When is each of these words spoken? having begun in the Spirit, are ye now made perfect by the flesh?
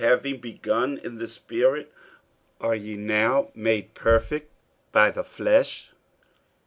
having 0.03 0.39
begun 0.39 0.97
in 0.97 1.19
the 1.19 1.27
Spirit, 1.27 1.93
are 2.59 2.73
ye 2.73 2.95
now 2.95 3.49
made 3.53 3.93
perfect 3.93 4.49
by 4.91 5.11
the 5.11 5.23
flesh? 5.23 5.91